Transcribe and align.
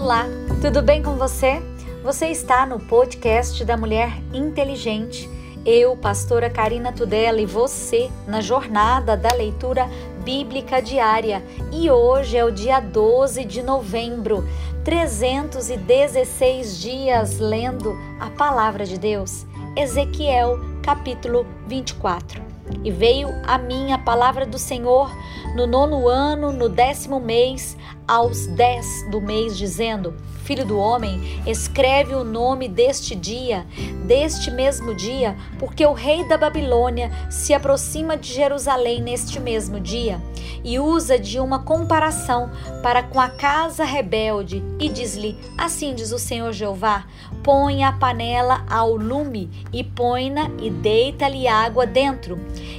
Olá, 0.00 0.24
tudo 0.62 0.80
bem 0.80 1.02
com 1.02 1.16
você? 1.16 1.60
Você 2.02 2.28
está 2.28 2.64
no 2.64 2.80
podcast 2.80 3.62
da 3.66 3.76
Mulher 3.76 4.10
Inteligente. 4.32 5.28
Eu, 5.62 5.94
pastora 5.94 6.48
Karina 6.48 6.90
Tudela, 6.90 7.38
e 7.38 7.44
você 7.44 8.10
na 8.26 8.40
jornada 8.40 9.14
da 9.14 9.30
leitura 9.34 9.86
bíblica 10.24 10.80
diária. 10.80 11.44
E 11.70 11.90
hoje 11.90 12.38
é 12.38 12.42
o 12.42 12.50
dia 12.50 12.80
12 12.80 13.44
de 13.44 13.62
novembro, 13.62 14.48
316 14.84 16.80
dias 16.80 17.38
lendo 17.38 17.94
a 18.18 18.30
palavra 18.30 18.86
de 18.86 18.98
Deus. 18.98 19.44
Ezequiel, 19.76 20.58
capítulo 20.82 21.44
24. 21.66 22.42
E 22.82 22.90
veio 22.90 23.28
a 23.46 23.58
mim 23.58 23.92
a 23.92 23.98
palavra 23.98 24.46
do 24.46 24.58
Senhor 24.58 25.10
no 25.54 25.66
nono 25.66 26.08
ano, 26.08 26.52
no 26.52 26.68
décimo 26.68 27.20
mês, 27.20 27.76
aos 28.06 28.46
dez 28.46 28.86
do 29.10 29.20
mês, 29.20 29.56
dizendo: 29.56 30.14
Filho 30.44 30.66
do 30.66 30.78
homem, 30.78 31.40
escreve 31.46 32.14
o 32.14 32.24
nome 32.24 32.68
deste 32.68 33.14
dia, 33.14 33.64
deste 34.04 34.50
mesmo 34.50 34.94
dia, 34.94 35.36
porque 35.58 35.84
o 35.86 35.92
rei 35.92 36.26
da 36.26 36.36
Babilônia 36.36 37.10
se 37.30 37.54
aproxima 37.54 38.16
de 38.16 38.32
Jerusalém 38.32 39.00
neste 39.00 39.38
mesmo 39.38 39.78
dia, 39.78 40.20
e 40.64 40.78
usa 40.78 41.18
de 41.18 41.38
uma 41.38 41.60
comparação 41.60 42.50
para 42.82 43.02
com 43.02 43.20
a 43.20 43.28
casa 43.28 43.84
rebelde, 43.84 44.62
e 44.78 44.88
diz-lhe: 44.88 45.38
Assim 45.56 45.94
diz 45.94 46.10
o 46.10 46.18
Senhor 46.18 46.52
Jeová: 46.52 47.04
Põe 47.44 47.84
a 47.84 47.92
panela 47.92 48.64
ao 48.68 48.96
lume, 48.96 49.50
e 49.72 49.84
põe-na 49.84 50.50
e 50.60 50.70
deita-lhe 50.70 51.46
água 51.46 51.86
dentro, 51.86 52.38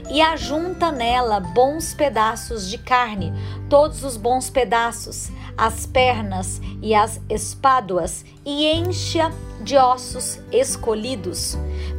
e 0.10 0.22
ajunta 0.22 0.92
nela 0.92 1.40
bons 1.40 1.94
pedaços 1.94 2.70
de 2.70 2.78
carne, 2.78 3.32
todos 3.70 4.04
os 4.04 4.18
bons 4.18 4.50
pedaços, 4.50 5.21
as 5.58 5.86
pernas 5.86 6.62
e 6.82 6.96
as 6.96 7.20
espáduas, 7.30 8.24
e 8.46 8.68
enche-a 8.72 9.32
de 9.62 9.78
ossos 9.78 10.40
escolhidos. 10.52 11.58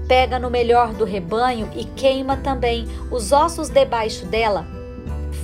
Pega 0.09 0.39
no 0.39 0.51
melhor 0.51 0.93
do 0.93 1.05
rebanho 1.05 1.71
e 1.77 1.85
queima 1.85 2.37
também 2.37 2.87
os 3.11 3.31
ossos 3.33 3.69
debaixo 3.69 4.27
dela. 4.27 4.67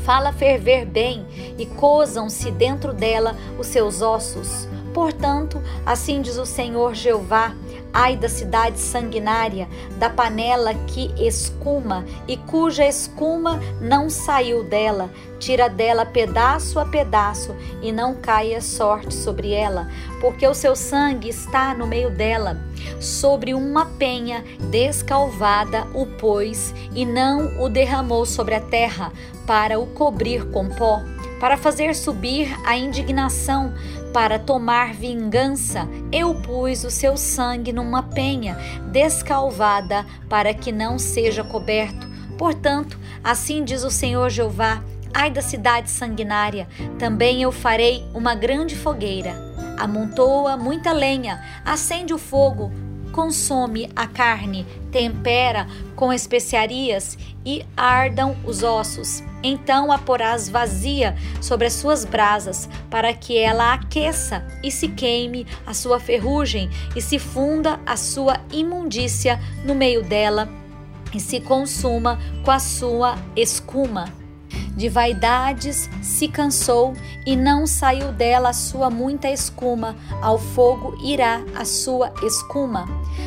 Fala 0.04 0.32
ferver 0.32 0.86
bem 0.86 1.26
e 1.58 1.66
cozam-se 1.66 2.50
dentro 2.50 2.92
dela 2.92 3.36
os 3.58 3.66
seus 3.66 4.00
ossos. 4.02 4.66
Portanto, 4.92 5.62
assim 5.84 6.22
diz 6.22 6.38
o 6.38 6.46
Senhor 6.46 6.94
Jeová: 6.94 7.54
Ai 7.92 8.16
da 8.16 8.28
cidade 8.28 8.78
sanguinária, 8.78 9.68
da 9.98 10.10
panela 10.10 10.74
que 10.86 11.12
escuma 11.18 12.04
e 12.26 12.36
cuja 12.36 12.86
escuma 12.86 13.60
não 13.80 14.10
saiu 14.10 14.62
dela. 14.62 15.10
Tira 15.38 15.68
dela 15.68 16.04
pedaço 16.04 16.78
a 16.78 16.84
pedaço 16.84 17.54
e 17.80 17.90
não 17.90 18.14
caia 18.14 18.60
sorte 18.60 19.14
sobre 19.14 19.52
ela, 19.52 19.88
porque 20.20 20.46
o 20.46 20.54
seu 20.54 20.76
sangue 20.76 21.28
está 21.28 21.74
no 21.74 21.86
meio 21.86 22.10
dela. 22.10 22.58
Sobre 23.00 23.54
uma 23.54 23.86
penha 23.86 24.44
descalvada 24.70 25.86
o 25.94 26.06
pôs 26.06 26.74
e 26.94 27.04
não 27.06 27.62
o 27.62 27.68
derramou 27.68 28.26
sobre 28.26 28.54
a 28.54 28.60
terra 28.60 29.12
para 29.46 29.78
o 29.78 29.86
cobrir 29.86 30.44
com 30.50 30.68
pó 30.68 31.00
para 31.38 31.56
fazer 31.56 31.94
subir 31.94 32.54
a 32.64 32.76
indignação, 32.76 33.72
para 34.12 34.38
tomar 34.38 34.94
vingança, 34.94 35.88
eu 36.10 36.34
pus 36.34 36.84
o 36.84 36.90
seu 36.90 37.16
sangue 37.16 37.72
numa 37.72 38.02
penha 38.02 38.56
descalvada, 38.90 40.04
para 40.28 40.52
que 40.54 40.72
não 40.72 40.98
seja 40.98 41.44
coberto. 41.44 42.08
Portanto, 42.36 42.98
assim 43.22 43.64
diz 43.64 43.84
o 43.84 43.90
Senhor 43.90 44.30
Jeová: 44.30 44.82
Ai 45.12 45.30
da 45.30 45.42
cidade 45.42 45.90
sanguinária, 45.90 46.68
também 46.98 47.42
eu 47.42 47.52
farei 47.52 48.04
uma 48.14 48.34
grande 48.34 48.76
fogueira. 48.76 49.34
Amontoa 49.78 50.56
muita 50.56 50.92
lenha, 50.92 51.42
acende 51.64 52.12
o 52.12 52.18
fogo, 52.18 52.72
consome 53.12 53.90
a 53.94 54.06
carne, 54.06 54.66
tempera 54.90 55.66
com 55.96 56.12
especiarias 56.12 57.18
e 57.44 57.64
ardam 57.76 58.36
os 58.44 58.62
ossos. 58.62 59.22
Então 59.42 59.92
a 59.92 59.98
porás 59.98 60.48
vazia 60.48 61.16
sobre 61.40 61.66
as 61.66 61.74
suas 61.74 62.04
brasas, 62.04 62.68
para 62.90 63.12
que 63.12 63.36
ela 63.36 63.72
aqueça 63.72 64.46
e 64.62 64.70
se 64.70 64.88
queime 64.88 65.46
a 65.66 65.74
sua 65.74 66.00
ferrugem 66.00 66.68
e 66.94 67.02
se 67.02 67.18
funda 67.18 67.80
a 67.86 67.96
sua 67.96 68.40
imundícia 68.52 69.40
no 69.64 69.74
meio 69.74 70.02
dela 70.02 70.48
e 71.14 71.20
se 71.20 71.40
consuma 71.40 72.18
com 72.44 72.50
a 72.50 72.58
sua 72.58 73.16
escuma 73.34 74.12
de 74.78 74.88
vaidades 74.88 75.90
se 76.00 76.28
cansou 76.28 76.94
e 77.26 77.34
não 77.34 77.66
saiu 77.66 78.12
dela 78.12 78.50
a 78.50 78.52
sua 78.52 78.88
muita 78.88 79.28
escuma, 79.28 79.96
ao 80.22 80.38
fogo 80.38 80.96
irá 81.02 81.42
a 81.56 81.64
sua 81.64 82.14
escuma. 82.22 82.86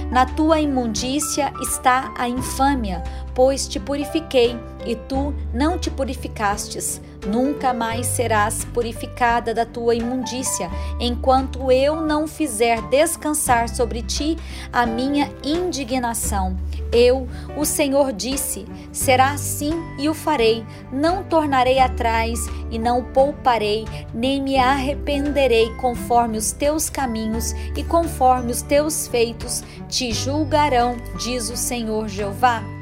Na 0.09 0.25
tua 0.25 0.61
imundícia 0.61 1.51
está 1.61 2.13
a 2.17 2.29
infâmia, 2.29 3.03
pois 3.35 3.67
te 3.67 3.81
purifiquei 3.81 4.57
e 4.85 4.95
tu 4.95 5.33
não 5.53 5.77
te 5.77 5.91
purificastes. 5.91 7.01
Nunca 7.25 7.73
mais 7.73 8.07
serás 8.07 8.65
purificada 8.65 9.53
da 9.53 9.65
tua 9.65 9.93
imundícia, 9.93 10.69
enquanto 10.99 11.71
eu 11.71 12.01
não 12.01 12.27
fizer 12.27 12.81
descansar 12.89 13.69
sobre 13.69 14.01
ti 14.01 14.37
a 14.73 14.85
minha 14.85 15.31
indignação. 15.43 16.57
Eu, 16.91 17.27
o 17.55 17.63
Senhor, 17.63 18.11
disse: 18.11 18.65
será 18.91 19.31
assim 19.31 19.71
e 19.99 20.09
o 20.09 20.13
farei. 20.13 20.65
Não 20.91 21.23
tornarei 21.23 21.79
atrás 21.79 22.39
e 22.69 22.79
não 22.79 23.03
pouparei, 23.03 23.85
nem 24.13 24.41
me 24.41 24.57
arrependerei 24.57 25.73
conforme 25.75 26.37
os 26.37 26.51
teus 26.51 26.89
caminhos 26.89 27.53
e 27.75 27.83
conforme 27.83 28.51
os 28.51 28.61
teus 28.61 29.07
feitos 29.07 29.63
te 29.87 30.11
julgarão, 30.11 30.97
diz 31.17 31.49
o 31.49 31.55
Senhor 31.55 32.07
Jeová. 32.07 32.80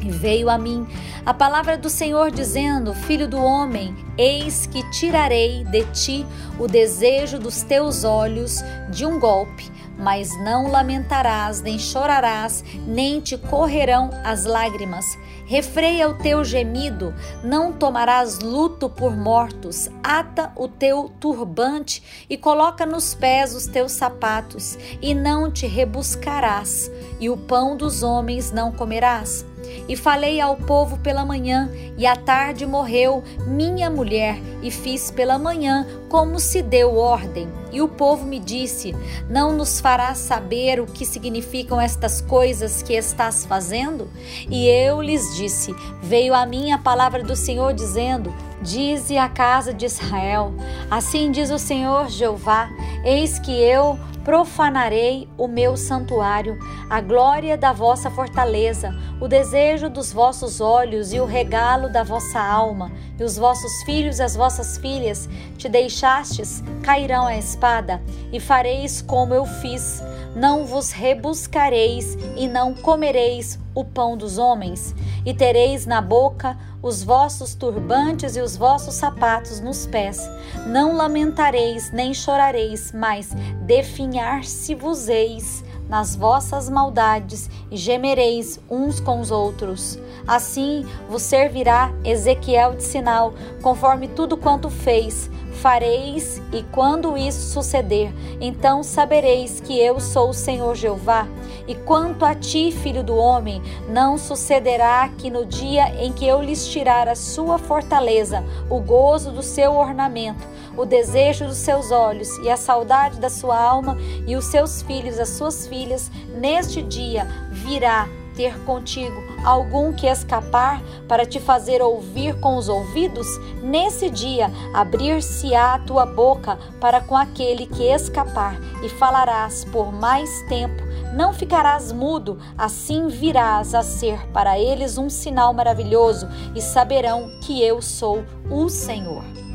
E 0.00 0.10
veio 0.10 0.48
a 0.48 0.56
mim 0.56 0.86
a 1.26 1.34
palavra 1.34 1.76
do 1.76 1.90
Senhor 1.90 2.30
dizendo: 2.30 2.94
Filho 2.94 3.28
do 3.28 3.36
homem, 3.36 3.94
eis 4.16 4.66
que 4.66 4.88
tirarei 4.90 5.64
de 5.64 5.84
ti 5.92 6.26
o 6.58 6.66
desejo 6.66 7.38
dos 7.38 7.62
teus 7.62 8.04
olhos 8.04 8.62
de 8.90 9.04
um 9.04 9.18
golpe, 9.18 9.70
mas 9.98 10.30
não 10.42 10.70
lamentarás, 10.70 11.60
nem 11.60 11.78
chorarás, 11.78 12.64
nem 12.86 13.20
te 13.20 13.36
correrão 13.36 14.10
as 14.24 14.44
lágrimas. 14.44 15.04
Refreia 15.44 16.08
o 16.08 16.14
teu 16.14 16.44
gemido, 16.44 17.12
não 17.42 17.72
tomarás 17.72 18.38
luto 18.38 18.88
por 18.88 19.16
mortos, 19.16 19.90
ata 20.02 20.52
o 20.54 20.68
teu 20.68 21.10
turbante 21.18 22.26
e 22.28 22.36
coloca 22.36 22.86
nos 22.86 23.14
pés 23.14 23.54
os 23.54 23.66
teus 23.66 23.92
sapatos, 23.92 24.78
e 25.02 25.14
não 25.14 25.50
te 25.50 25.66
rebuscarás, 25.66 26.90
e 27.18 27.28
o 27.28 27.36
pão 27.36 27.76
dos 27.76 28.02
homens 28.02 28.52
não 28.52 28.70
comerás 28.70 29.44
e 29.88 29.96
falei 29.96 30.40
ao 30.40 30.56
povo 30.56 30.98
pela 30.98 31.24
manhã, 31.24 31.70
e 31.96 32.06
à 32.06 32.14
tarde 32.14 32.66
morreu 32.66 33.22
minha 33.46 33.90
mulher, 33.90 34.38
e 34.62 34.70
fiz 34.70 35.10
pela 35.10 35.38
manhã 35.38 35.86
como 36.08 36.38
se 36.38 36.62
deu 36.62 36.96
ordem. 36.96 37.48
E 37.70 37.82
o 37.82 37.88
povo 37.88 38.24
me 38.24 38.38
disse: 38.38 38.94
Não 39.28 39.52
nos 39.52 39.80
farás 39.80 40.18
saber 40.18 40.80
o 40.80 40.86
que 40.86 41.04
significam 41.04 41.80
estas 41.80 42.20
coisas 42.20 42.82
que 42.82 42.94
estás 42.94 43.44
fazendo? 43.44 44.08
E 44.50 44.66
eu 44.68 45.02
lhes 45.02 45.36
disse: 45.36 45.74
Veio 46.02 46.34
a 46.34 46.46
mim 46.46 46.72
a 46.72 46.78
palavra 46.78 47.22
do 47.22 47.36
Senhor 47.36 47.72
dizendo: 47.74 48.32
Dize 48.62 49.16
à 49.16 49.28
casa 49.28 49.72
de 49.72 49.86
Israel: 49.86 50.52
Assim 50.90 51.30
diz 51.30 51.50
o 51.50 51.58
Senhor 51.58 52.08
Jeová: 52.08 52.68
Eis 53.04 53.38
que 53.38 53.52
eu 53.52 53.98
profanarei 54.24 55.26
o 55.38 55.48
meu 55.48 55.74
santuário, 55.74 56.58
a 56.90 57.00
glória 57.00 57.56
da 57.56 57.72
vossa 57.72 58.10
fortaleza, 58.10 58.94
o 59.18 59.26
desejo 59.26 59.88
dos 59.88 60.12
vossos 60.12 60.60
olhos 60.60 61.14
e 61.14 61.20
o 61.20 61.24
regalo 61.24 61.88
da 61.90 62.02
vossa 62.02 62.38
alma, 62.38 62.92
e 63.18 63.24
os 63.24 63.38
vossos 63.38 63.82
filhos 63.84 64.18
e 64.18 64.22
as 64.22 64.36
vossas 64.36 64.76
filhas 64.76 65.26
te 65.56 65.66
deixastes, 65.66 66.62
cairão 66.82 67.26
a 67.26 67.38
espada, 67.38 68.02
e 68.30 68.38
fareis 68.38 69.00
como 69.00 69.32
eu 69.32 69.46
fiz. 69.46 70.02
Não 70.36 70.66
vos 70.66 70.92
rebuscareis 70.92 72.14
e 72.36 72.46
não 72.46 72.74
comereis 72.74 73.58
o 73.78 73.84
pão 73.84 74.16
dos 74.16 74.38
homens, 74.38 74.92
e 75.24 75.32
tereis 75.32 75.86
na 75.86 76.00
boca 76.00 76.58
os 76.82 77.00
vossos 77.04 77.54
turbantes 77.54 78.34
e 78.34 78.40
os 78.40 78.56
vossos 78.56 78.94
sapatos 78.94 79.60
nos 79.60 79.86
pés. 79.86 80.28
Não 80.66 80.96
lamentareis 80.96 81.92
nem 81.92 82.12
chorareis, 82.12 82.90
mas 82.92 83.30
definhar-se-vos-eis 83.66 85.62
nas 85.88 86.16
vossas 86.16 86.68
maldades 86.68 87.48
e 87.70 87.76
gemereis 87.76 88.58
uns 88.68 88.98
com 88.98 89.20
os 89.20 89.30
outros. 89.30 89.96
Assim 90.26 90.84
vos 91.08 91.22
servirá 91.22 91.92
Ezequiel 92.04 92.74
de 92.74 92.82
sinal, 92.82 93.32
conforme 93.62 94.08
tudo 94.08 94.36
quanto 94.36 94.68
fez 94.68 95.30
fareis, 95.58 96.40
e 96.52 96.62
quando 96.62 97.16
isso 97.16 97.52
suceder, 97.52 98.12
então 98.40 98.82
sabereis 98.82 99.60
que 99.60 99.78
eu 99.78 100.00
sou 100.00 100.30
o 100.30 100.34
Senhor 100.34 100.74
Jeová. 100.74 101.26
E 101.66 101.74
quanto 101.74 102.24
a 102.24 102.34
ti, 102.34 102.72
filho 102.72 103.02
do 103.02 103.16
homem, 103.16 103.60
não 103.88 104.16
sucederá 104.16 105.08
que 105.18 105.30
no 105.30 105.44
dia 105.44 105.88
em 106.02 106.12
que 106.12 106.26
eu 106.26 106.40
lhes 106.40 106.66
tirar 106.66 107.08
a 107.08 107.14
sua 107.14 107.58
fortaleza, 107.58 108.42
o 108.70 108.80
gozo 108.80 109.30
do 109.30 109.42
seu 109.42 109.74
ornamento, 109.74 110.46
o 110.76 110.84
desejo 110.84 111.46
dos 111.46 111.58
seus 111.58 111.90
olhos 111.90 112.38
e 112.38 112.48
a 112.48 112.56
saudade 112.56 113.20
da 113.20 113.28
sua 113.28 113.60
alma, 113.60 113.98
e 114.26 114.34
os 114.36 114.46
seus 114.46 114.80
filhos, 114.82 115.18
as 115.18 115.30
suas 115.30 115.66
filhas, 115.66 116.10
neste 116.34 116.82
dia 116.82 117.26
virá 117.50 118.08
ter 118.38 118.56
contigo 118.60 119.20
algum 119.44 119.92
que 119.92 120.06
escapar 120.06 120.80
para 121.08 121.26
te 121.26 121.40
fazer 121.40 121.82
ouvir 121.82 122.38
com 122.38 122.56
os 122.56 122.68
ouvidos? 122.68 123.26
Nesse 123.60 124.08
dia 124.08 124.48
abrir-se-á 124.72 125.74
a 125.74 125.78
tua 125.80 126.06
boca 126.06 126.56
para 126.80 127.00
com 127.00 127.16
aquele 127.16 127.66
que 127.66 127.82
escapar, 127.82 128.56
e 128.80 128.88
falarás 128.88 129.64
por 129.64 129.92
mais 129.92 130.30
tempo. 130.42 130.84
Não 131.12 131.34
ficarás 131.34 131.90
mudo, 131.90 132.38
assim 132.56 133.08
virás 133.08 133.74
a 133.74 133.82
ser 133.82 134.24
para 134.28 134.56
eles 134.56 134.98
um 134.98 135.10
sinal 135.10 135.52
maravilhoso, 135.52 136.28
e 136.54 136.62
saberão 136.62 137.28
que 137.40 137.60
eu 137.60 137.82
sou 137.82 138.22
o 138.48 138.68
Senhor. 138.68 139.47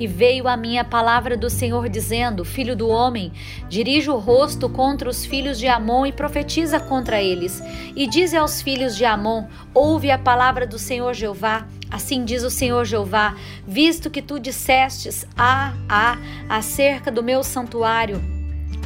E 0.00 0.06
veio 0.06 0.48
a 0.48 0.56
minha 0.56 0.82
palavra 0.82 1.36
do 1.36 1.50
Senhor 1.50 1.86
dizendo: 1.90 2.42
Filho 2.42 2.74
do 2.74 2.88
homem, 2.88 3.30
dirige 3.68 4.08
o 4.08 4.16
rosto 4.16 4.66
contra 4.66 5.10
os 5.10 5.26
filhos 5.26 5.58
de 5.58 5.68
Amon 5.68 6.06
e 6.06 6.12
profetiza 6.12 6.80
contra 6.80 7.22
eles. 7.22 7.62
E 7.94 8.06
dize 8.06 8.34
aos 8.34 8.62
filhos 8.62 8.96
de 8.96 9.04
Amon: 9.04 9.44
Ouve 9.74 10.10
a 10.10 10.16
palavra 10.16 10.66
do 10.66 10.78
Senhor 10.78 11.12
Jeová. 11.12 11.66
Assim 11.90 12.24
diz 12.24 12.42
o 12.42 12.50
Senhor 12.50 12.86
Jeová: 12.86 13.36
Visto 13.68 14.08
que 14.08 14.22
tu 14.22 14.40
dissestes: 14.40 15.26
Ah, 15.36 15.74
ah, 15.86 16.16
acerca 16.48 17.10
do 17.12 17.22
meu 17.22 17.44
santuário 17.44 18.39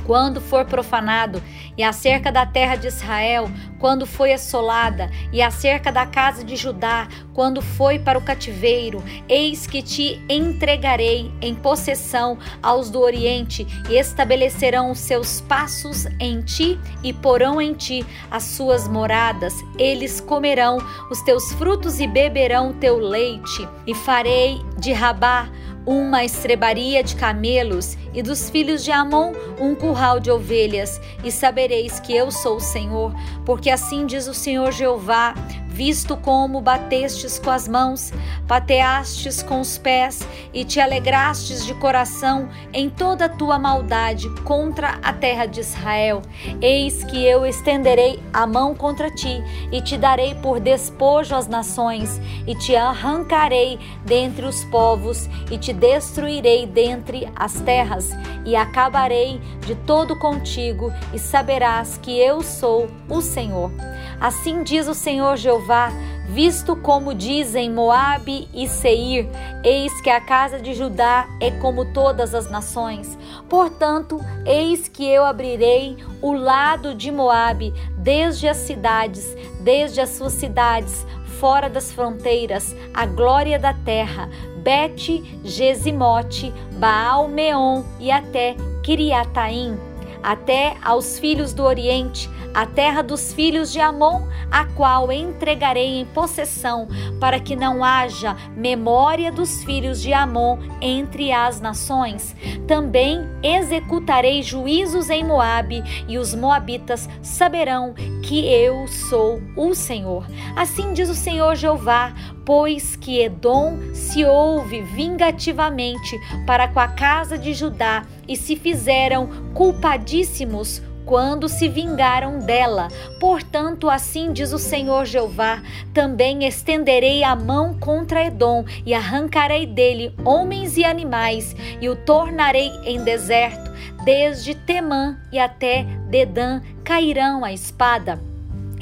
quando 0.05 0.41
for 0.41 0.65
profanado, 0.65 1.43
e 1.77 1.83
acerca 1.83 2.31
da 2.31 2.47
terra 2.47 2.77
de 2.77 2.87
Israel, 2.87 3.51
quando 3.79 4.07
foi 4.07 4.33
assolada, 4.33 5.11
e 5.33 5.43
acerca 5.43 5.91
da 5.91 6.07
casa 6.07 6.45
de 6.45 6.57
Judá, 6.57 7.09
quando 7.33 7.61
foi 7.61 7.99
para 7.99 8.19
o 8.19 8.23
cativeiro, 8.23 9.03
eis 9.29 9.67
que 9.67 9.83
te 9.83 10.25
entregarei 10.29 11.33
em 11.41 11.55
possessão 11.55 12.39
aos 12.63 12.91
do 12.91 13.01
Oriente, 13.01 13.67
e 13.89 13.97
estabelecerão 13.97 14.91
os 14.91 14.99
seus 14.99 15.41
passos 15.41 16.07
em 16.21 16.41
ti, 16.43 16.79
e 17.03 17.13
porão 17.13 17.61
em 17.61 17.73
ti 17.75 18.07
as 18.31 18.45
suas 18.45 18.87
moradas. 18.87 19.55
Eles 19.79 20.21
comerão 20.21 20.79
os 21.11 21.21
teus 21.23 21.53
frutos 21.55 21.99
e 21.99 22.07
beberão 22.07 22.73
teu 22.73 22.99
leite, 22.99 23.69
e 23.87 23.95
farei 23.95 24.61
de 24.79 24.93
Rabá 24.93 25.49
uma 25.87 26.25
estrebaria 26.25 27.03
de 27.03 27.17
camelos, 27.17 27.97
e 28.13 28.23
dos 28.23 28.49
filhos 28.49 28.85
de 28.85 28.91
Amon 28.91 29.33
um 29.61 29.75
curral 29.75 30.21
de 30.21 30.31
ovelhas, 30.31 31.01
e 31.23 31.31
sabereis 31.31 32.01
que 32.01 32.15
eu 32.15 32.31
sou 32.31 32.57
o 32.57 32.61
Senhor, 32.61 33.15
porque 33.45 33.71
assim 33.71 34.07
diz 34.07 34.27
o 34.27 34.35
Senhor 34.35 34.73
Jeová: 34.73 35.35
visto 35.75 36.17
como 36.17 36.61
batestes 36.61 37.37
com 37.37 37.51
as 37.51 37.67
mãos, 37.67 38.13
pateastes 38.47 39.43
com 39.43 39.61
os 39.61 39.77
pés 39.77 40.21
e 40.53 40.65
te 40.65 40.79
alegrastes 40.79 41.67
de 41.67 41.75
coração 41.75 42.49
em 42.73 42.89
toda 42.89 43.25
a 43.25 43.29
tua 43.29 43.59
maldade 43.59 44.31
contra 44.45 45.01
a 45.03 45.13
terra 45.13 45.47
de 45.47 45.59
Israel. 45.59 46.23
Eis 46.63 47.03
que 47.03 47.25
eu 47.27 47.45
estenderei 47.45 48.23
a 48.33 48.47
mão 48.47 48.73
contra 48.73 49.11
ti 49.11 49.43
e 49.73 49.83
te 49.83 49.99
darei 49.99 50.37
por 50.37 50.61
despojo 50.61 51.35
às 51.35 51.49
nações 51.49 52.21
e 52.47 52.55
te 52.55 52.77
arrancarei 52.77 53.81
dentre 54.05 54.47
os 54.47 54.63
povos 54.67 55.29
e 55.51 55.59
te 55.59 55.73
destruirei 55.73 56.67
dentre 56.67 57.29
as 57.35 57.61
terras 57.61 58.11
e 58.47 58.55
acabarei 58.55 59.41
de 59.67 59.75
todo 59.75 60.17
contigo 60.17 60.93
e 61.13 61.19
saberás 61.19 61.99
que 62.01 62.17
eu 62.17 62.43
sou 62.43 62.89
o 63.09 63.21
Senhor. 63.21 63.73
Assim 64.21 64.63
diz 64.63 64.89
o 64.89 64.95
Senhor 64.95 65.37
Jeová: 65.37 65.93
visto 66.29 66.75
como 66.75 67.15
dizem 67.15 67.71
Moabe 67.71 68.49
e 68.53 68.67
Seir, 68.67 69.29
eis 69.63 70.01
que 70.01 70.11
a 70.11 70.21
casa 70.21 70.59
de 70.59 70.75
Judá 70.75 71.29
é 71.41 71.51
como 71.51 71.93
todas 71.93 72.35
as 72.35 72.51
nações. 72.51 73.19
Portanto, 73.49 74.21
eis 74.45 74.89
que 74.89 75.07
eu 75.07 75.25
abrirei 75.25 75.97
o 76.23 76.33
lado 76.33 76.95
de 76.95 77.11
Moabe, 77.11 77.73
desde 77.99 78.49
as 78.49 78.59
cidades, 78.59 79.37
desde 79.61 80.01
as 80.01 80.11
suas 80.11 80.33
cidades, 80.33 81.07
fora 81.39 81.69
das 81.69 81.93
fronteiras, 81.93 82.75
a 82.93 83.07
glória 83.07 83.59
da 83.59 83.75
terra, 83.75 84.29
Bet, 84.63 85.23
Gesimote, 85.45 86.53
Baal 86.79 87.29
Meon 87.29 87.83
e 88.01 88.11
até 88.11 88.57
Kiriataim 88.83 89.94
até 90.25 90.75
aos 90.83 91.19
filhos 91.19 91.53
do 91.53 91.63
Oriente, 91.63 92.31
a 92.55 92.65
terra 92.65 93.03
dos 93.03 93.33
filhos 93.33 93.71
de 93.71 93.79
Amon, 93.81 94.27
a 94.51 94.65
qual 94.65 95.13
entregarei 95.13 95.99
em 95.99 96.07
possessão, 96.07 96.89
para 97.21 97.39
que 97.39 97.55
não 97.55 97.85
haja 97.85 98.35
memória 98.57 99.31
dos 99.31 99.63
filhos 99.65 100.01
de 100.01 100.13
Amon 100.13 100.59
entre 100.81 101.31
as 101.31 101.61
nações. 101.61 102.35
Também 102.67 103.21
executarei 103.43 104.43
juízos 104.43 105.11
em 105.11 105.25
Moabe, 105.25 105.83
e 106.09 106.17
os 106.17 106.35
moabitas 106.35 107.09
saberão 107.21 107.93
que 108.23 108.47
eu 108.47 108.87
sou 108.87 109.43
o 109.57 109.75
Senhor. 109.75 110.25
Assim 110.57 110.93
diz 110.95 111.11
o 111.11 111.15
Senhor 111.15 111.57
Jeová: 111.57 112.15
pois 112.45 112.97
que 112.97 113.21
Edom 113.21 113.79
se 113.93 114.25
ouve 114.25 114.83
vingativamente 114.83 116.19
para 116.47 116.69
com 116.69 116.81
a 116.81 116.89
casa 116.89 117.39
de 117.39 117.55
Judá 117.55 118.05
e 118.29 118.37
se 118.37 118.57
fizeram 118.57 119.29
culpadíssimos 119.55 120.83
quando 121.05 121.49
se 121.49 121.69
vingaram 121.69 122.39
dela. 122.39 122.89
Portanto, 123.21 123.89
assim 123.91 124.33
diz 124.33 124.53
o 124.53 124.59
Senhor 124.59 125.05
Jeová: 125.05 125.63
também 125.93 126.47
estenderei 126.47 127.23
a 127.23 127.37
mão 127.37 127.75
contra 127.75 128.25
Edom 128.25 128.65
e 128.85 128.95
arrancarei 128.95 129.67
dele 129.67 130.15
homens 130.25 130.77
e 130.77 130.85
animais 130.85 131.55
e 131.81 131.89
o 131.89 131.97
tornarei 131.97 132.71
em 132.85 133.03
deserto, 133.03 133.71
desde 134.05 134.55
Temã 134.55 135.19
e 135.33 135.39
até 135.39 135.85
Dedã 136.09 136.61
cairão 136.83 137.45
a 137.45 137.53
espada 137.53 138.34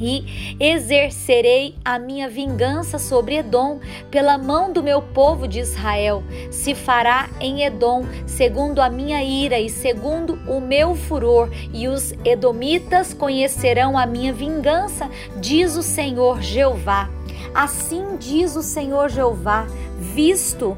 e 0.02 0.56
exercerei 0.58 1.76
a 1.84 1.96
minha 1.98 2.28
vingança 2.28 2.98
sobre 2.98 3.36
Edom 3.36 3.78
pela 4.10 4.36
mão 4.36 4.72
do 4.72 4.82
meu 4.82 5.00
povo 5.00 5.46
de 5.46 5.60
Israel. 5.60 6.24
Se 6.50 6.74
fará 6.74 7.30
em 7.40 7.62
Edom 7.62 8.04
segundo 8.26 8.80
a 8.80 8.90
minha 8.90 9.22
ira 9.22 9.60
e 9.60 9.70
segundo 9.70 10.34
o 10.48 10.60
meu 10.60 10.96
furor, 10.96 11.48
e 11.72 11.86
os 11.86 12.12
edomitas 12.24 13.14
conhecerão 13.14 13.96
a 13.96 14.04
minha 14.04 14.32
vingança, 14.32 15.08
diz 15.36 15.76
o 15.76 15.82
Senhor 15.82 16.42
Jeová. 16.42 17.08
Assim 17.54 18.16
diz 18.18 18.56
o 18.56 18.62
Senhor 18.62 19.08
Jeová, 19.08 19.66
visto 19.98 20.76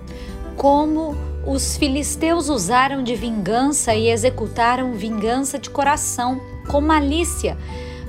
como 0.56 1.16
os 1.46 1.76
filisteus 1.76 2.48
usaram 2.48 3.02
de 3.02 3.14
vingança 3.14 3.94
e 3.94 4.08
executaram 4.08 4.92
vingança 4.92 5.58
de 5.58 5.70
coração, 5.70 6.40
com 6.68 6.80
malícia 6.80 7.56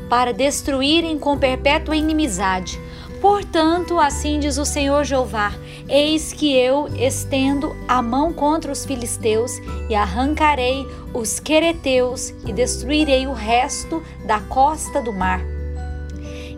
para 0.09 0.33
destruírem 0.33 1.17
com 1.17 1.37
perpétua 1.37 1.95
inimizade. 1.95 2.79
Portanto, 3.21 3.99
assim 3.99 4.39
diz 4.39 4.57
o 4.57 4.65
Senhor 4.65 5.03
Jeová: 5.03 5.53
Eis 5.87 6.33
que 6.33 6.55
eu 6.55 6.87
estendo 6.95 7.75
a 7.87 8.01
mão 8.01 8.33
contra 8.33 8.71
os 8.71 8.85
filisteus 8.85 9.51
e 9.89 9.95
arrancarei 9.95 10.85
os 11.13 11.39
quereteus 11.39 12.33
e 12.45 12.51
destruirei 12.51 13.25
o 13.25 13.33
resto 13.33 14.03
da 14.25 14.39
costa 14.41 15.01
do 15.01 15.13
mar. 15.13 15.41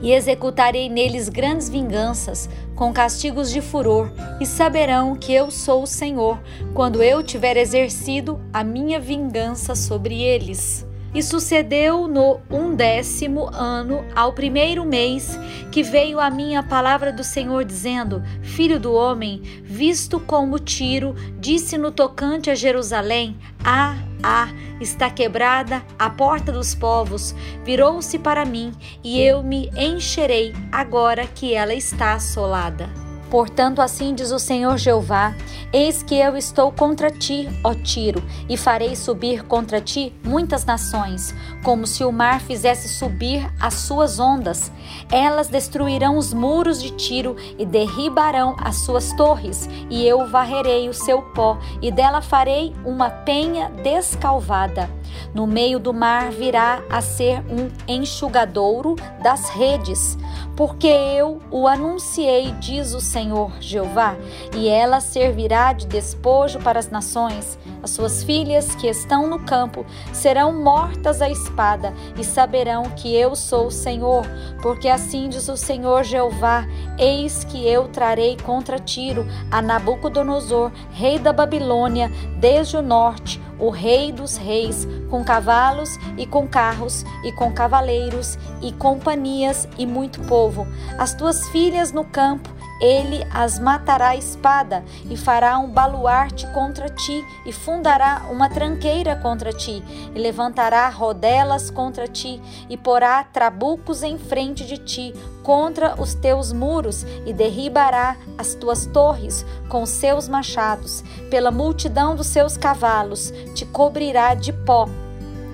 E 0.02 0.12
executarei 0.12 0.90
neles 0.90 1.28
grandes 1.28 1.70
vinganças, 1.70 2.50
com 2.76 2.94
castigos 2.94 3.52
de 3.52 3.62
furor, 3.62 4.12
e 4.40 4.46
saberão 4.46 5.16
que 5.16 5.34
eu 5.34 5.50
sou 5.50 5.84
o 5.84 5.88
Senhor, 5.88 6.40
quando 6.74 7.02
eu 7.02 7.24
tiver 7.24 7.58
exercido 7.58 8.40
a 8.54 8.64
minha 8.64 9.00
vingança 9.00 9.74
sobre 9.74 10.22
eles. 10.22 10.87
E 11.14 11.24
sucedeu 11.24 12.08
no 12.08 12.40
undécimo 12.50 13.50
ano, 13.54 14.06
ao 14.16 14.34
primeiro 14.34 14.86
mês, 14.86 15.40
que 15.72 15.82
veio 15.82 16.20
a 16.20 16.30
mim 16.30 16.56
a 16.56 16.64
palavra 16.64 17.12
do 17.12 17.24
Senhor, 17.24 17.64
dizendo: 17.64 18.22
Filho 18.42 18.80
do 18.80 18.94
homem, 18.94 19.42
visto 19.64 20.20
como 20.20 20.60
Tiro 20.60 21.16
disse 21.40 21.78
no 21.78 21.92
tocante 21.92 22.50
a 22.50 22.56
Jerusalém: 22.56 23.38
Ah, 23.64 23.96
ah, 24.22 24.50
está 24.82 25.10
quebrada 25.10 25.84
a 25.98 26.10
porta 26.10 26.52
dos 26.52 26.76
povos, 26.76 27.34
virou-se 27.64 28.20
para 28.20 28.46
mim, 28.46 28.72
e 29.04 29.22
eu 29.22 29.42
me 29.42 29.72
encherei 29.78 30.54
agora 30.72 31.26
que 31.26 31.54
ela 31.54 31.74
está 31.74 32.14
assolada. 32.14 33.07
Portanto, 33.30 33.82
assim 33.82 34.16
diz 34.16 34.32
o 34.32 34.40
Senhor 34.40 34.78
Jeová: 34.78 35.36
Eis 35.74 36.02
que 36.02 36.16
eu 36.16 36.38
estou 36.38 36.72
contra 36.72 37.12
ti, 37.12 37.50
ó 37.64 37.74
Tiro, 37.74 38.24
e 38.48 38.56
farei 38.56 38.96
subir 38.96 39.44
contra 39.44 39.82
ti 39.82 40.14
muitas 40.24 40.64
nações, 40.64 41.36
como 41.64 41.86
se 41.86 42.04
o 42.06 42.12
mar 42.12 42.40
fizesse 42.40 42.88
subir 42.88 43.46
as 43.60 43.74
suas 43.74 44.20
ondas. 44.20 44.72
Elas 45.12 45.50
destruirão 45.50 46.18
os 46.18 46.34
muros 46.34 46.82
de 46.82 46.92
Tiro 46.92 47.36
e 47.58 47.66
derribarão 47.66 48.56
as 48.60 48.78
suas 48.78 49.12
torres, 49.14 49.70
e 49.90 50.06
eu 50.06 50.28
varrerei 50.28 50.88
o 50.88 50.94
seu 50.94 51.22
pó, 51.22 51.58
e 51.82 51.92
dela 51.92 52.22
farei 52.22 52.74
uma 52.86 53.10
penha 53.10 53.70
descalvada. 53.84 54.97
No 55.34 55.46
meio 55.46 55.80
do 55.80 55.94
mar 55.94 56.32
virá 56.32 56.82
a 56.90 57.02
ser 57.02 57.44
um 57.50 57.70
enxugadouro 57.88 58.96
das 59.22 59.50
redes, 59.50 60.18
porque 60.56 60.88
eu 60.88 61.40
o 61.52 61.68
anunciei, 61.68 62.52
diz 62.54 62.94
o 62.94 63.00
Senhor 63.00 63.52
Jeová, 63.60 64.16
e 64.56 64.68
ela 64.68 65.00
servirá 65.00 65.74
de 65.74 65.86
despojo 65.86 66.60
para 66.60 66.80
as 66.80 66.90
nações. 66.90 67.58
As 67.84 67.92
suas 67.92 68.24
filhas 68.24 68.74
que 68.76 68.88
estão 68.88 69.28
no 69.28 69.40
campo 69.40 69.86
serão 70.12 70.52
mortas 70.52 71.22
à 71.22 71.30
espada, 71.30 71.94
e 72.18 72.24
saberão 72.24 72.84
que 72.96 73.16
eu 73.16 73.36
sou 73.36 73.68
o 73.68 73.72
Senhor, 73.72 74.26
porque 74.62 74.88
assim 74.88 75.30
diz 75.30 75.48
o 75.48 75.58
Senhor 75.58 76.04
Jeová: 76.04 76.66
Eis 76.98 77.44
que 77.44 77.68
eu 77.68 77.88
trarei 77.88 78.38
contra 78.38 78.80
Tiro 78.80 79.26
a 79.52 79.62
Nabucodonosor, 79.62 80.72
rei 80.92 81.20
da 81.20 81.32
Babilônia, 81.32 82.12
desde 82.40 82.78
o 82.78 82.82
norte 82.82 83.40
o 83.60 83.70
Rei 83.70 84.12
dos 84.12 84.38
Reis, 84.38 84.88
com 85.10 85.24
cavalos 85.24 85.98
e 86.18 86.26
com 86.26 86.48
carros, 86.48 87.04
e 87.24 87.32
com 87.32 87.52
cavaleiros 87.52 88.38
e 88.62 88.72
companhias 88.72 89.68
e 89.78 89.86
muito 89.86 90.22
povo. 90.22 90.68
As 90.98 91.14
tuas 91.14 91.48
filhas 91.50 91.92
no 91.92 92.04
campo 92.04 92.58
ele 92.80 93.26
as 93.32 93.58
matará 93.58 94.10
à 94.10 94.16
espada 94.16 94.84
e 95.10 95.18
fará 95.18 95.58
um 95.58 95.70
baluarte 95.70 96.48
contra 96.52 96.90
ti 96.90 97.26
e 97.46 97.52
fundará 97.52 98.28
uma 98.30 98.50
tranqueira 98.50 99.16
contra 99.16 99.52
ti 99.52 99.84
e 100.14 100.20
levantará 100.20 100.88
rodelas 100.90 101.72
contra 101.72 102.08
ti 102.08 102.42
e 102.70 102.78
porá 102.78 103.24
trabucos 103.24 104.04
em 104.04 104.18
frente 104.18 104.66
de 104.66 104.78
ti 104.78 105.14
contra 105.48 105.96
os 105.98 106.14
teus 106.14 106.52
muros 106.52 107.06
e 107.26 107.32
derribará 107.32 108.18
as 108.38 108.54
tuas 108.54 108.86
torres 108.86 109.46
com 109.70 109.86
seus 109.86 110.28
machados. 110.28 111.06
Pela 111.30 111.52
multidão 111.52 112.18
dos 112.18 112.28
seus 112.28 112.58
cavalos 112.58 113.32
te 113.56 113.66
cobrirá 113.66 114.34
de 114.34 114.52
pó 114.52 114.90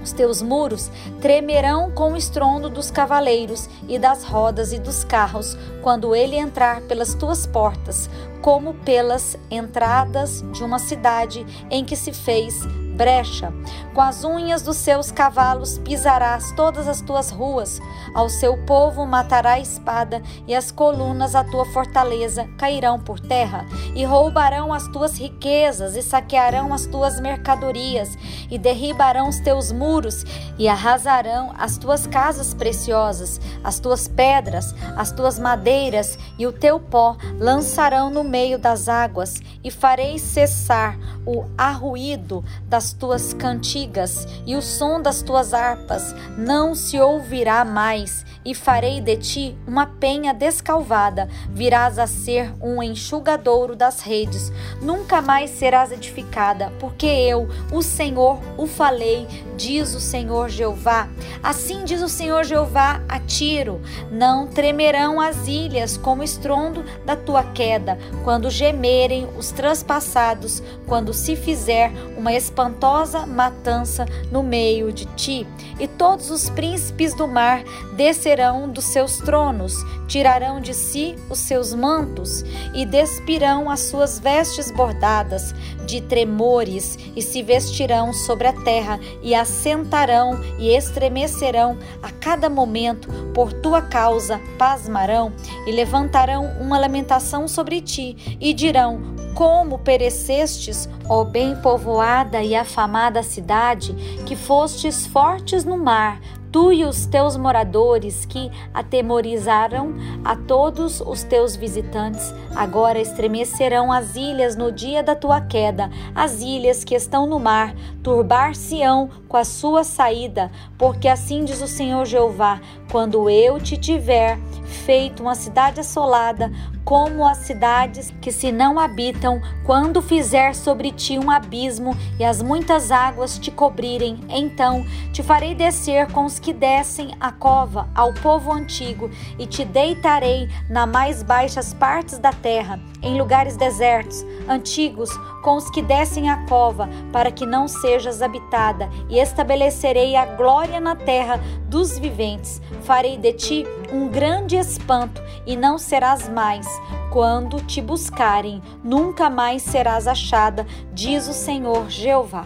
os 0.04 0.12
teus 0.12 0.42
muros 0.42 0.92
tremerão 1.22 1.90
com 1.90 2.12
o 2.12 2.18
estrondo 2.18 2.70
dos 2.70 2.92
cavaleiros 2.92 3.70
e 3.88 3.98
das 3.98 4.26
rodas 4.26 4.74
e 4.74 4.80
dos 4.80 5.06
carros, 5.06 5.58
quando 5.82 6.14
ele 6.14 6.36
entrar 6.36 6.82
pelas 6.82 7.14
tuas 7.14 7.48
portas, 7.48 8.10
como 8.42 8.74
pelas 8.74 9.38
entradas 9.50 10.44
de 10.52 10.62
uma 10.62 10.78
cidade 10.78 11.46
em 11.72 11.86
que 11.86 11.96
se 11.96 12.12
fez 12.12 12.68
brecha. 12.94 13.54
Com 13.94 14.02
as 14.02 14.24
unhas 14.24 14.62
dos 14.62 14.78
seus 14.78 15.12
cavalos 15.12 15.78
pisarás 15.80 16.52
todas 16.56 16.88
as 16.88 17.02
tuas 17.02 17.30
ruas. 17.30 17.82
Ao 18.14 18.30
seu 18.30 18.58
povo 18.66 19.06
matará 19.06 19.54
a 19.54 19.60
espada, 19.60 20.22
e 20.48 20.56
as 20.56 20.72
colunas 20.72 21.34
da 21.34 21.44
tua 21.44 21.66
fortaleza 21.66 22.48
cairão 22.58 23.00
por 23.00 23.20
terra, 23.20 23.66
e 23.96 24.04
roubarão 24.04 24.72
as 24.72 24.88
tuas 24.88 25.18
riquezas, 25.18 25.96
e 25.96 26.02
saquearão 26.02 26.74
as 26.74 26.86
tuas 26.86 27.20
mercadorias, 27.20 28.18
e 28.50 28.58
derribarão 28.58 29.30
os 29.30 29.40
teus 29.40 29.72
muros, 29.72 30.26
e 30.58 30.68
arrasarão 30.68 31.54
as 31.58 31.78
tuas 31.78 32.08
casas 32.08 32.54
preciosas, 32.54 33.40
as 33.64 33.80
tuas 33.80 34.08
pedras, 34.08 34.74
as 34.96 35.12
tuas 35.12 35.40
madeiras, 35.40 36.18
e 36.38 36.46
o 36.46 36.52
teu 36.52 36.80
pó 36.80 37.18
lançarão 37.40 38.10
no 38.10 38.24
meio 38.24 38.58
das 38.58 38.88
águas, 38.88 39.42
e 39.64 39.72
farei 39.72 40.20
cessar 40.20 40.98
o 41.26 41.46
arruído 41.58 42.44
das 42.68 42.83
tuas 42.92 43.34
cantigas 43.34 44.28
e 44.46 44.56
o 44.56 44.62
som 44.62 45.02
das 45.02 45.22
tuas 45.22 45.54
harpas 45.54 46.14
não 46.38 46.76
se 46.76 47.00
ouvirá 47.00 47.64
mais, 47.64 48.26
e 48.46 48.54
farei 48.54 49.00
de 49.00 49.18
ti 49.18 49.58
uma 49.68 49.86
penha 49.86 50.34
descalvada, 50.34 51.30
virás 51.50 51.98
a 51.98 52.08
ser 52.08 52.54
um 52.62 52.82
enxugadouro 52.82 53.76
das 53.76 54.02
redes, 54.02 54.52
nunca 54.82 55.22
mais 55.22 55.52
serás 55.52 55.92
edificada, 55.92 56.72
porque 56.80 57.06
eu, 57.06 57.48
o 57.72 57.82
Senhor, 57.82 58.40
o 58.58 58.68
falei, 58.68 59.28
diz 59.56 59.94
o 59.96 60.00
Senhor 60.00 60.50
Jeová. 60.50 61.08
Assim 61.42 61.84
diz 61.84 62.02
o 62.02 62.10
Senhor 62.10 62.44
Jeová 62.44 63.02
a 63.08 63.20
Tiro: 63.20 63.82
não 64.12 64.48
tremerão 64.48 65.20
as 65.20 65.48
ilhas 65.48 65.98
como 65.98 66.24
estrondo 66.24 66.84
da 67.06 67.16
tua 67.16 67.44
queda, 67.44 67.98
quando 68.24 68.50
gemerem 68.50 69.28
os 69.38 69.52
transpassados, 69.52 70.62
quando 70.88 71.14
se 71.14 71.36
fizer 71.36 71.92
uma 72.18 72.34
espantosa 72.34 73.26
matança 73.26 74.06
no 74.32 74.44
meio 74.44 74.92
de 74.92 75.06
ti, 75.16 75.48
e 75.80 75.88
todos 75.88 76.30
os 76.30 76.50
príncipes 76.50 77.14
do 77.14 77.28
mar 77.28 77.64
descerão 77.96 78.70
dos 78.70 78.86
seus 78.86 79.18
tronos, 79.18 79.76
tirarão 80.08 80.62
de 80.62 80.74
si 80.74 81.16
os 81.30 81.40
seus 81.40 81.74
mantos 81.74 82.44
e 82.74 82.86
despirão 82.86 83.70
as 83.70 83.82
suas 83.82 84.20
vestes 84.20 84.72
bordadas 84.72 85.54
de 85.86 86.02
tremores 86.02 86.98
e 87.16 87.22
se 87.22 87.42
vestirão 87.42 88.14
sobre 88.14 88.48
a 88.48 88.54
terra 88.54 89.00
e 89.22 89.34
assentarão 89.44 90.40
e 90.58 90.76
estremecerão 90.76 91.78
a 92.02 92.10
cada 92.10 92.50
momento 92.50 93.08
por 93.34 93.54
tua 93.54 93.82
causa, 93.82 94.42
pasmarão 94.58 95.32
e 95.68 95.72
levantarão 95.72 96.46
uma 96.60 96.80
lamentação 96.80 97.48
sobre 97.48 97.80
ti 97.80 98.38
e 98.42 98.54
dirão: 98.54 99.00
como 99.34 99.80
perecestes, 99.80 100.90
ó 101.08 101.24
bem 101.24 101.56
povoada 101.56 102.42
e 102.42 102.56
afamada 102.56 103.24
cidade, 103.24 103.94
que 104.26 104.36
fostes 104.36 105.06
fortes 105.08 105.64
no 105.64 105.78
mar, 105.78 106.20
tu 106.54 106.72
e 106.72 106.86
os 106.86 107.08
teus 107.08 107.36
moradores 107.36 108.26
que 108.26 108.52
atemorizaram 108.72 109.96
a 110.24 110.36
todos 110.36 111.02
os 111.02 111.24
teus 111.24 111.56
visitantes, 111.56 112.32
agora 112.56 113.00
estremecerão 113.00 113.92
as 113.92 114.16
ilhas 114.16 114.56
no 114.56 114.72
dia 114.72 115.02
da 115.02 115.16
tua 115.16 115.42
queda, 115.42 115.90
as 116.14 116.42
ilhas 116.42 116.84
que 116.84 116.94
estão 116.94 117.26
no 117.26 117.40
mar, 117.40 117.74
turbar-se-ão 118.04 119.10
com 119.34 119.38
a 119.38 119.44
sua 119.44 119.84
saída, 119.84 120.52
porque 120.78 121.08
assim 121.08 121.44
diz 121.44 121.60
o 121.60 121.68
Senhor 121.68 122.06
Jeová: 122.06 122.62
quando 122.92 123.28
eu 123.28 123.60
te 123.60 123.76
tiver 123.76 124.38
feito 124.86 125.24
uma 125.24 125.34
cidade 125.34 125.80
assolada, 125.80 126.52
como 126.84 127.26
as 127.26 127.38
cidades 127.40 128.14
que 128.22 128.32
se 128.32 128.52
não 128.52 128.80
habitam, 128.80 129.42
quando 129.66 130.02
fizer 130.02 130.54
sobre 130.54 130.92
ti 130.92 131.18
um 131.18 131.32
abismo 131.32 131.96
e 132.20 132.24
as 132.24 132.42
muitas 132.42 132.92
águas 132.92 133.40
te 133.40 133.50
cobrirem, 133.50 134.20
então 134.30 134.86
te 135.12 135.24
farei 135.24 135.56
descer 135.56 136.12
com 136.12 136.26
os 136.26 136.40
que 136.40 136.54
descem 136.54 137.16
a 137.20 137.32
cova 137.32 137.90
ao 137.96 138.14
povo 138.14 138.52
antigo 138.52 139.10
e 139.40 139.48
te 139.48 139.64
deitarei 139.64 140.50
na 140.70 140.86
mais 140.86 141.24
baixas 141.24 141.74
partes 141.74 142.18
da 142.18 142.32
terra, 142.32 142.80
em 143.02 143.18
lugares 143.18 143.56
desertos, 143.56 144.26
antigos, 144.48 145.10
com 145.42 145.56
os 145.56 145.70
que 145.70 145.82
descem 145.82 146.30
a 146.30 146.46
cova, 146.46 146.90
para 147.12 147.32
que 147.32 147.46
não 147.46 147.68
sejas 147.68 148.22
habitada, 148.22 148.90
e 149.10 149.20
estabelecerei 149.24 150.16
a 150.16 150.26
glória 150.26 150.80
na 150.80 150.96
terra 150.96 151.40
dos 151.68 151.98
viventes. 151.98 152.62
Farei 152.84 153.18
de 153.18 153.34
ti 153.34 153.66
um 153.92 154.08
grande 154.08 154.56
espanto, 154.56 155.22
e 155.46 155.56
não 155.56 155.78
serás 155.78 156.30
mais. 156.30 156.68
Quando 157.12 157.62
te 157.62 157.82
buscarem, 157.82 158.62
nunca 158.84 159.30
mais 159.30 159.62
serás 159.64 160.08
achada, 160.08 160.66
diz 160.94 161.28
o 161.28 161.34
Senhor 161.34 161.90
Jeová. 161.90 162.46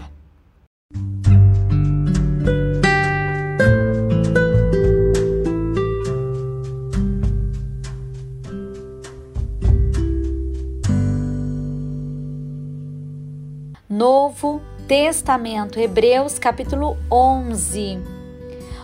Novo 13.89 14.61
Testamento, 14.87 15.77
Hebreus 15.77 16.39
capítulo 16.39 16.97
11. 17.11 17.99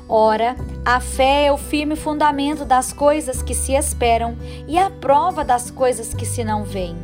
Ora, 0.10 0.57
a 0.83 1.00
fé 1.00 1.45
é 1.45 1.51
o 1.53 1.57
firme 1.57 1.95
fundamento 1.95 2.65
das 2.65 2.91
coisas 2.91 3.41
que 3.41 3.55
se 3.55 3.72
esperam 3.72 4.36
e 4.67 4.77
a 4.77 4.89
prova 4.89 5.45
das 5.45 5.72
coisas 5.72 6.13
que 6.13 6.25
se 6.25 6.43
não 6.43 6.65
veem. 6.65 6.98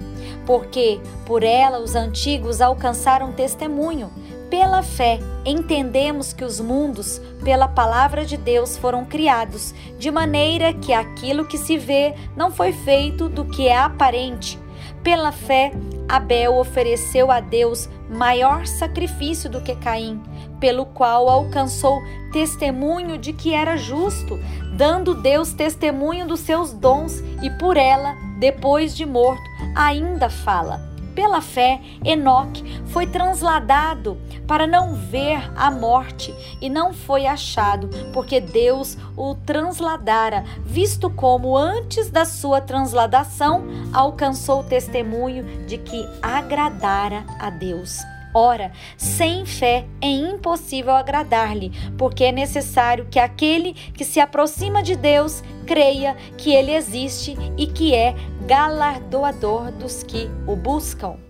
Porque 0.45 0.99
por 1.25 1.43
ela 1.43 1.79
os 1.79 1.95
antigos 1.95 2.59
alcançaram 2.59 3.31
testemunho. 3.31 4.11
Pela 4.49 4.83
fé, 4.83 5.19
entendemos 5.45 6.33
que 6.33 6.43
os 6.43 6.59
mundos, 6.59 7.21
pela 7.41 7.69
palavra 7.69 8.25
de 8.25 8.35
Deus, 8.35 8.75
foram 8.75 9.05
criados, 9.05 9.73
de 9.97 10.11
maneira 10.11 10.73
que 10.73 10.91
aquilo 10.91 11.47
que 11.47 11.57
se 11.57 11.77
vê 11.77 12.15
não 12.35 12.51
foi 12.51 12.73
feito 12.73 13.29
do 13.29 13.45
que 13.45 13.65
é 13.65 13.77
aparente. 13.77 14.59
Pela 15.01 15.31
fé, 15.31 15.71
Abel 16.09 16.57
ofereceu 16.57 17.29
a 17.29 17.39
Deus 17.39 17.87
maior 18.09 18.65
sacrifício 18.65 19.47
do 19.47 19.61
que 19.61 19.75
Caim, 19.75 20.19
pelo 20.59 20.87
qual 20.87 21.29
alcançou 21.29 22.01
testemunho 22.33 23.15
de 23.15 23.31
que 23.31 23.53
era 23.53 23.77
justo, 23.77 24.39
dando 24.75 25.13
Deus 25.13 25.53
testemunho 25.53 26.27
dos 26.27 26.39
seus 26.39 26.73
dons, 26.73 27.19
e 27.43 27.49
por 27.59 27.77
ela, 27.77 28.15
depois 28.39 28.97
de 28.97 29.05
morto, 29.05 29.43
ainda 29.75 30.31
fala. 30.31 30.81
Pela 31.13 31.41
fé, 31.41 31.79
Enoque 32.03 32.63
foi 32.87 33.05
transladado 33.05 34.17
para 34.49 34.65
não 34.65 34.95
ver 34.95 35.51
a 35.55 35.69
morte 35.69 36.33
e 36.59 36.71
não 36.71 36.91
foi 36.91 37.27
achado, 37.27 37.87
porque 38.11 38.41
Deus 38.41 38.97
o 39.15 39.35
transladara, 39.35 40.43
visto 40.65 41.07
como 41.07 41.55
antes 41.55 42.09
da 42.09 42.25
sua 42.25 42.59
transladação 42.59 43.63
alcançou 43.93 44.61
o 44.61 44.63
testemunho 44.63 45.43
de 45.67 45.77
que 45.77 46.03
agradara 46.19 47.23
a 47.39 47.51
Deus. 47.51 47.99
Ora, 48.33 48.71
sem 48.97 49.45
fé 49.45 49.85
é 50.01 50.09
impossível 50.09 50.95
agradar-lhe, 50.95 51.71
porque 51.95 52.23
é 52.23 52.31
necessário 52.31 53.05
que 53.05 53.19
aquele 53.19 53.73
que 53.73 54.03
se 54.03 54.19
aproxima 54.19 54.81
de 54.81 54.95
Deus 54.95 55.43
creia 55.67 56.15
que 56.39 56.51
ele 56.51 56.73
existe 56.73 57.37
e 57.55 57.67
que 57.67 57.93
é 57.93 58.15
galardoador 58.47 59.71
dos 59.71 60.01
que 60.01 60.27
o 60.47 60.55
buscam. 60.55 61.28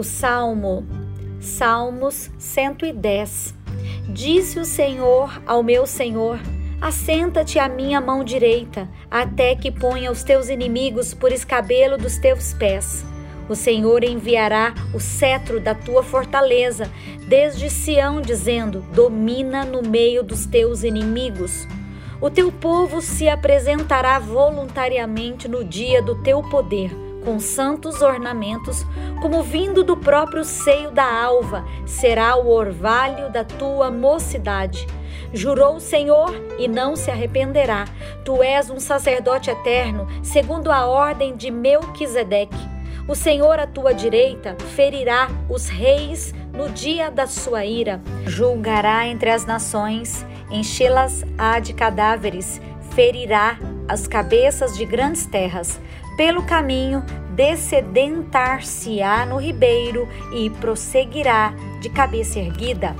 O 0.00 0.02
Salmo 0.02 0.86
Salmos 1.42 2.30
110 2.38 3.54
Disse 4.08 4.58
o 4.58 4.64
Senhor 4.64 5.42
ao 5.46 5.62
meu 5.62 5.86
Senhor: 5.86 6.40
Assenta-te 6.80 7.58
à 7.58 7.68
minha 7.68 8.00
mão 8.00 8.24
direita, 8.24 8.88
até 9.10 9.54
que 9.54 9.70
ponha 9.70 10.10
os 10.10 10.22
teus 10.22 10.48
inimigos 10.48 11.12
por 11.12 11.30
escabelo 11.30 11.98
dos 11.98 12.16
teus 12.16 12.54
pés. 12.54 13.04
O 13.46 13.54
Senhor 13.54 14.02
enviará 14.02 14.72
o 14.94 14.98
cetro 14.98 15.60
da 15.60 15.74
tua 15.74 16.02
fortaleza 16.02 16.90
desde 17.28 17.68
Sião, 17.68 18.22
dizendo: 18.22 18.80
Domina 18.94 19.66
no 19.66 19.82
meio 19.82 20.22
dos 20.22 20.46
teus 20.46 20.82
inimigos. 20.82 21.68
O 22.22 22.30
teu 22.30 22.50
povo 22.50 23.02
se 23.02 23.28
apresentará 23.28 24.18
voluntariamente 24.18 25.46
no 25.46 25.62
dia 25.62 26.00
do 26.00 26.22
teu 26.22 26.42
poder 26.42 27.09
com 27.24 27.38
santos 27.38 28.02
ornamentos, 28.02 28.84
como 29.20 29.42
vindo 29.42 29.84
do 29.84 29.96
próprio 29.96 30.44
seio 30.44 30.90
da 30.90 31.04
alva, 31.04 31.64
será 31.86 32.36
o 32.36 32.48
orvalho 32.48 33.30
da 33.30 33.44
tua 33.44 33.90
mocidade. 33.90 34.86
Jurou 35.32 35.76
o 35.76 35.80
Senhor 35.80 36.32
e 36.58 36.66
não 36.66 36.96
se 36.96 37.10
arrependerá. 37.10 37.84
Tu 38.24 38.42
és 38.42 38.68
um 38.70 38.80
sacerdote 38.80 39.50
eterno, 39.50 40.06
segundo 40.22 40.72
a 40.72 40.86
ordem 40.86 41.36
de 41.36 41.50
Melquisedeque. 41.50 42.68
O 43.06 43.14
Senhor 43.14 43.58
à 43.58 43.66
tua 43.66 43.92
direita 43.92 44.56
ferirá 44.74 45.28
os 45.48 45.68
reis 45.68 46.34
no 46.52 46.68
dia 46.68 47.10
da 47.10 47.26
sua 47.26 47.64
ira. 47.64 48.00
Julgará 48.26 49.06
entre 49.06 49.30
as 49.30 49.44
nações, 49.44 50.24
enchê-las-á 50.50 51.58
de 51.60 51.72
cadáveres, 51.72 52.60
ferirá 52.94 53.58
as 53.88 54.06
cabeças 54.06 54.76
de 54.76 54.84
grandes 54.84 55.26
terras 55.26 55.80
pelo 56.16 56.42
caminho 56.42 57.04
descedentar-se-á 57.30 59.24
no 59.24 59.36
ribeiro 59.38 60.08
e 60.34 60.50
prosseguirá 60.50 61.54
de 61.80 61.88
cabeça 61.88 62.38
erguida. 62.38 62.94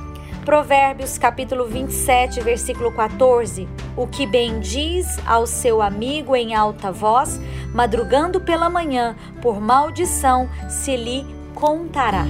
Provérbios 0.44 1.18
capítulo 1.18 1.66
27, 1.66 2.40
versículo 2.40 2.90
14. 2.92 3.68
O 3.96 4.06
que 4.06 4.26
bem 4.26 4.58
diz 4.60 5.18
ao 5.26 5.46
seu 5.46 5.82
amigo 5.82 6.34
em 6.34 6.54
alta 6.54 6.90
voz, 6.90 7.38
madrugando 7.74 8.40
pela 8.40 8.70
manhã, 8.70 9.14
por 9.42 9.60
maldição 9.60 10.48
se 10.68 10.96
lhe 10.96 11.26
contará. 11.54 12.24